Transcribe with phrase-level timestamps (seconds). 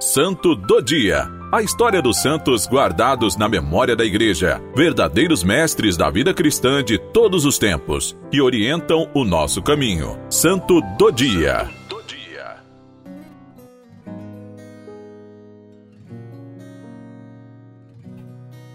[0.00, 1.28] Santo do Dia.
[1.50, 6.98] A história dos santos guardados na memória da Igreja, verdadeiros mestres da vida cristã de
[6.98, 10.16] todos os tempos, que orientam o nosso caminho.
[10.30, 11.68] Santo do Dia.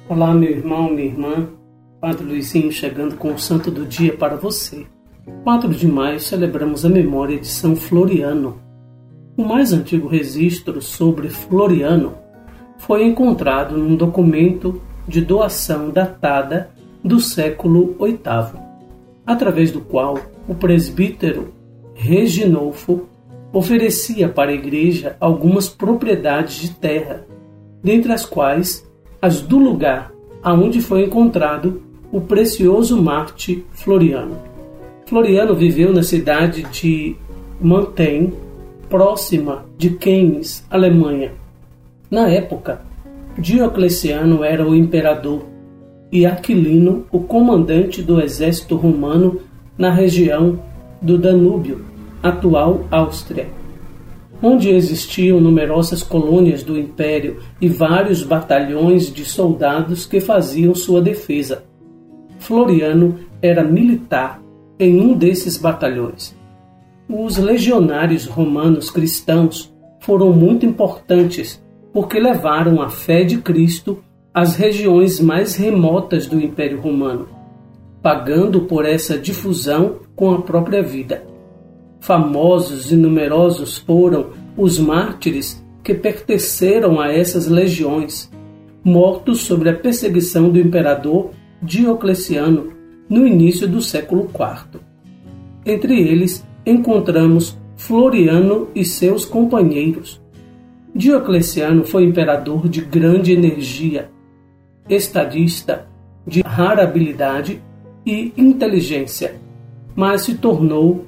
[0.09, 1.47] Olá, meu irmão, minha irmã.
[2.01, 4.85] Padre Luizinho chegando com o Santo do Dia para você.
[5.45, 8.72] 4 de maio celebramos a memória de São Floriano.
[9.35, 12.13] O mais antigo registro sobre Floriano
[12.77, 16.69] foi encontrado num documento de doação datada
[17.03, 18.61] do século VIII,
[19.25, 21.51] através do qual o presbítero
[21.95, 23.07] Reginolfo
[23.51, 27.25] oferecia para a igreja algumas propriedades de terra,
[27.83, 28.87] dentre as quais
[29.19, 30.11] as do lugar
[30.43, 31.81] aonde foi encontrado
[32.11, 34.37] o precioso Marte Floriano.
[35.07, 37.15] Floriano viveu na cidade de
[37.59, 38.33] Manten,
[38.93, 41.31] próxima de Cannes, Alemanha.
[42.11, 42.81] Na época,
[43.35, 45.47] Diocleciano era o imperador
[46.11, 49.39] e Aquilino o comandante do exército romano
[49.75, 50.59] na região
[51.01, 51.83] do Danúbio,
[52.21, 53.47] atual Áustria,
[54.39, 61.63] onde existiam numerosas colônias do império e vários batalhões de soldados que faziam sua defesa.
[62.37, 64.39] Floriano era militar
[64.77, 66.42] em um desses batalhões.
[67.15, 73.99] Os legionários romanos cristãos foram muito importantes porque levaram a fé de Cristo
[74.33, 77.27] às regiões mais remotas do Império Romano,
[78.01, 81.23] pagando por essa difusão com a própria vida.
[81.99, 88.27] Famosos e numerosos foram os mártires que pertenceram a essas legiões,
[88.83, 91.29] mortos sob a perseguição do imperador
[91.61, 92.73] Diocleciano
[93.07, 94.81] no início do século IV.
[95.63, 100.21] Entre eles encontramos Floriano e seus companheiros,
[100.95, 104.11] Diocleciano foi imperador de grande energia,
[104.87, 105.87] estadista,
[106.25, 107.59] de rara habilidade
[108.05, 109.35] e inteligência,
[109.95, 111.05] mas se tornou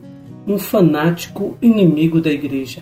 [0.47, 2.81] um fanático inimigo da Igreja.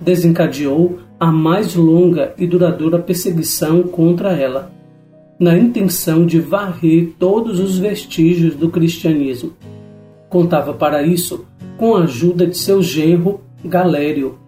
[0.00, 4.72] Desencadeou a mais longa e duradoura perseguição contra ela,
[5.40, 9.54] na intenção de varrer todos os vestígios do cristianismo.
[10.28, 11.44] Contava para isso
[11.76, 14.38] com a ajuda de seu genro Galério,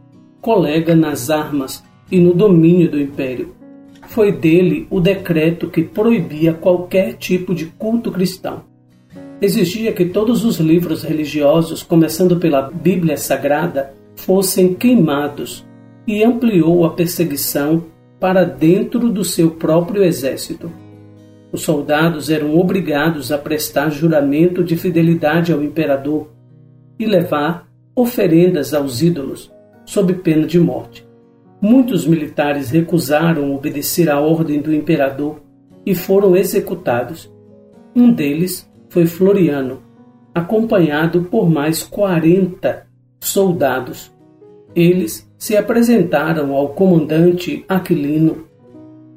[0.40, 3.54] colega nas armas e no domínio do império.
[4.08, 8.62] Foi dele o decreto que proibia qualquer tipo de culto cristão.
[9.40, 15.64] Exigia que todos os livros religiosos, começando pela Bíblia Sagrada, fossem queimados
[16.06, 17.84] e ampliou a perseguição
[18.20, 20.70] para dentro do seu próprio exército.
[21.52, 26.33] Os soldados eram obrigados a prestar juramento de fidelidade ao imperador
[26.98, 29.52] e levar oferendas aos ídolos,
[29.84, 31.06] sob pena de morte.
[31.60, 35.40] Muitos militares recusaram obedecer à ordem do imperador
[35.86, 37.32] e foram executados.
[37.94, 39.82] Um deles foi Floriano,
[40.34, 42.86] acompanhado por mais 40
[43.20, 44.12] soldados.
[44.74, 48.44] Eles se apresentaram ao comandante Aquilino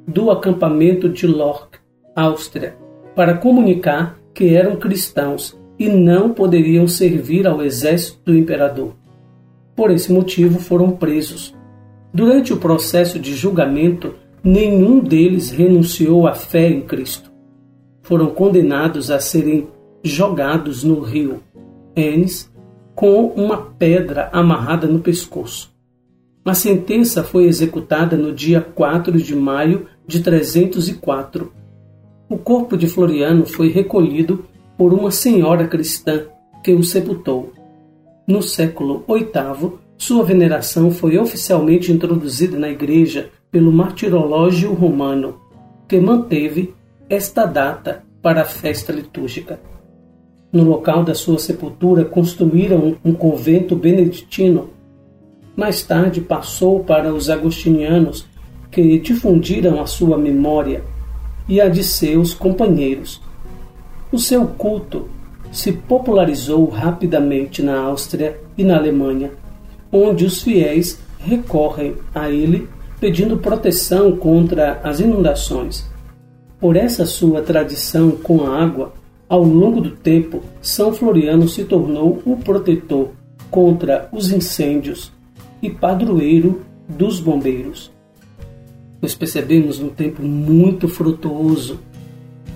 [0.06, 1.78] do acampamento de Lorch,
[2.14, 2.76] Áustria,
[3.14, 8.94] para comunicar que eram cristãos e não poderiam servir ao exército do imperador.
[9.76, 11.54] Por esse motivo, foram presos.
[12.12, 17.30] Durante o processo de julgamento, nenhum deles renunciou à fé em Cristo.
[18.02, 19.68] Foram condenados a serem
[20.02, 21.42] jogados no rio
[21.94, 22.50] Enes
[22.94, 25.72] com uma pedra amarrada no pescoço.
[26.44, 31.52] A sentença foi executada no dia 4 de maio de 304.
[32.28, 34.44] O corpo de Floriano foi recolhido
[34.78, 36.26] por uma senhora cristã
[36.62, 37.52] que o sepultou.
[38.24, 45.40] No século VIII, sua veneração foi oficialmente introduzida na Igreja pelo Martirológio Romano,
[45.88, 46.72] que manteve
[47.10, 49.58] esta data para a festa litúrgica.
[50.52, 54.70] No local da sua sepultura construíram um convento beneditino.
[55.56, 58.26] Mais tarde passou para os agostinianos,
[58.70, 60.84] que difundiram a sua memória
[61.48, 63.20] e a de seus companheiros.
[64.10, 65.08] O seu culto
[65.52, 69.32] se popularizou rapidamente na Áustria e na Alemanha,
[69.92, 72.68] onde os fiéis recorrem a ele
[72.98, 75.88] pedindo proteção contra as inundações.
[76.58, 78.92] Por essa sua tradição com a água,
[79.28, 83.10] ao longo do tempo, São Floriano se tornou o protetor
[83.50, 85.12] contra os incêndios
[85.62, 87.92] e padroeiro dos bombeiros.
[89.00, 91.78] Nós percebemos um tempo muito frutuoso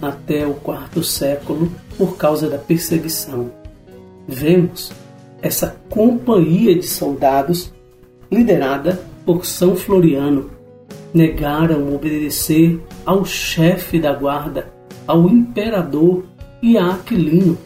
[0.03, 3.53] até o quarto século por causa da perseguição.
[4.27, 4.93] Vemos
[5.41, 7.73] essa companhia de soldados
[8.31, 10.51] liderada por São Floriano,
[11.15, 14.73] negaram obedecer ao chefe da guarda,
[15.07, 16.25] ao imperador
[16.61, 17.57] e a Aquilino,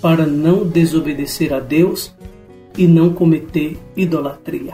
[0.00, 2.14] para não desobedecer a Deus
[2.76, 4.72] e não cometer idolatria.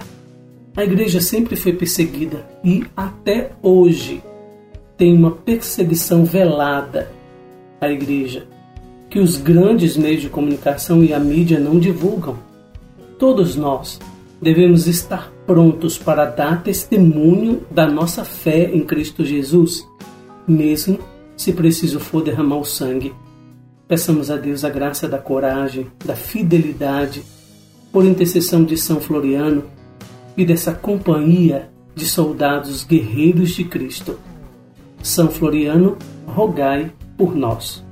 [0.77, 4.23] A igreja sempre foi perseguida e até hoje
[5.03, 7.11] tem uma perseguição velada
[7.81, 8.47] à igreja,
[9.11, 12.39] que os grandes meios de comunicação e a mídia não divulgam.
[13.19, 13.99] Todos nós
[14.41, 19.85] devemos estar prontos para dar testemunho da nossa fé em Cristo Jesus,
[20.47, 21.01] mesmo
[21.37, 23.13] se preciso for derramar o sangue.
[23.89, 27.25] Peçamos a Deus a graça da coragem, da fidelidade,
[27.91, 29.65] por intercessão de São Floriano
[30.37, 34.17] e dessa companhia de soldados guerreiros de Cristo.
[35.03, 35.97] São Floriano,
[36.27, 37.85] rogai por nós.